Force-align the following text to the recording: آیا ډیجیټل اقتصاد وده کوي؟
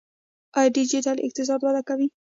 آیا 0.57 0.69
ډیجیټل 0.77 1.17
اقتصاد 1.27 1.59
وده 1.63 1.81
کوي؟ 1.87 2.07